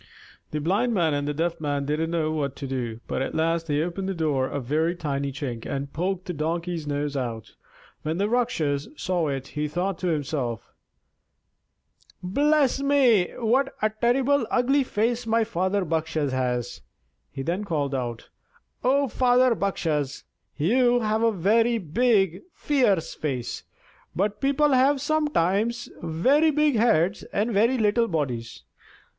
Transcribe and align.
The 0.49 0.59
Blind 0.59 0.95
Man 0.95 1.13
and 1.13 1.27
the 1.27 1.33
Deaf 1.35 1.61
Man 1.61 1.85
didn't 1.85 2.09
know 2.09 2.31
what 2.31 2.55
to 2.55 2.65
do; 2.65 3.01
but 3.05 3.21
at 3.21 3.35
last 3.35 3.67
they 3.67 3.83
opened 3.83 4.09
the 4.09 4.15
door 4.15 4.47
a 4.47 4.59
very 4.59 4.95
tiny 4.95 5.31
chink 5.31 5.63
and 5.63 5.93
poked 5.93 6.25
the 6.25 6.33
Donkey's 6.33 6.87
nose 6.87 7.15
out. 7.15 7.53
When 8.01 8.17
the 8.17 8.27
Rakshas 8.27 8.87
saw 8.97 9.27
it 9.27 9.49
he 9.49 9.67
thought 9.67 9.99
to 9.99 10.07
himself: 10.07 10.73
"Bless 12.23 12.81
me, 12.81 13.27
what 13.37 13.75
a 13.83 13.91
terribly 13.91 14.43
ugly 14.49 14.83
face 14.83 15.27
my 15.27 15.43
father 15.43 15.85
Bakshas 15.85 16.31
has!" 16.31 16.81
He 17.31 17.43
then 17.43 17.63
called 17.63 17.93
out: 17.93 18.29
"O 18.83 19.07
father 19.07 19.53
Bakshas, 19.53 20.23
you 20.57 21.01
have 21.01 21.21
a 21.21 21.31
very 21.31 21.77
big, 21.77 22.41
fierce 22.55 23.13
face; 23.13 23.65
but 24.15 24.41
people 24.41 24.69
have 24.71 24.99
sometimes 24.99 25.89
very 26.01 26.49
big 26.49 26.75
heads 26.75 27.21
and 27.31 27.53
very 27.53 27.77
little 27.77 28.07
bodies. 28.07 28.63